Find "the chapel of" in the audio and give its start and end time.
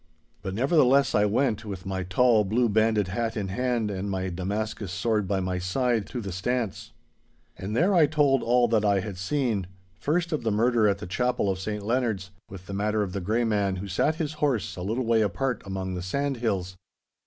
10.97-11.59